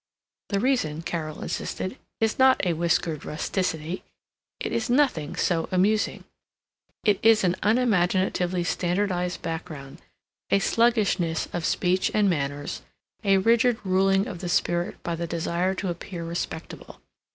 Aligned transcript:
The 0.49 0.59
reason, 0.59 1.03
Carol 1.03 1.43
insisted, 1.43 1.95
is 2.19 2.39
not 2.39 2.65
a 2.65 2.73
whiskered 2.73 3.23
rusticity. 3.23 4.03
It 4.59 4.71
is 4.71 4.89
nothing 4.89 5.35
so 5.35 5.69
amusing! 5.71 6.23
It 7.03 7.19
is 7.21 7.43
an 7.43 7.55
unimaginatively 7.61 8.63
standardized 8.63 9.43
background, 9.43 10.01
a 10.49 10.57
sluggishness 10.57 11.49
of 11.53 11.65
speech 11.65 12.09
and 12.15 12.27
manners, 12.27 12.81
a 13.23 13.37
rigid 13.37 13.77
ruling 13.85 14.25
of 14.25 14.39
the 14.39 14.49
spirit 14.49 14.97
by 15.03 15.13
the 15.13 15.27
desire 15.27 15.75
to 15.75 15.89
appear 15.89 16.25
respectable. 16.25 16.99